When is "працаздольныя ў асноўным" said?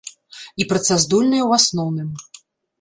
0.71-2.09